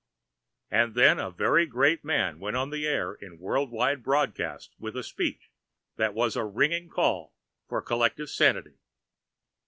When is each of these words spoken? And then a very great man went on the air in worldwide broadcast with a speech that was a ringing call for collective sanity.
And 0.71 0.95
then 0.95 1.19
a 1.19 1.29
very 1.29 1.67
great 1.67 2.03
man 2.03 2.39
went 2.39 2.57
on 2.57 2.71
the 2.71 2.87
air 2.87 3.13
in 3.13 3.37
worldwide 3.37 4.01
broadcast 4.01 4.73
with 4.79 4.97
a 4.97 5.03
speech 5.03 5.51
that 5.95 6.15
was 6.15 6.35
a 6.35 6.43
ringing 6.43 6.89
call 6.89 7.35
for 7.69 7.83
collective 7.83 8.31
sanity. 8.31 8.79